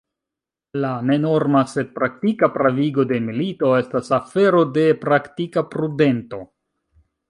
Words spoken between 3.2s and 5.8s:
milito estas afero de praktika